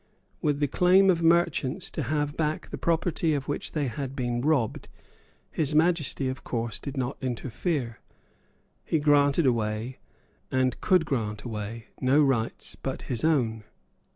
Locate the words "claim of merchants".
0.67-1.91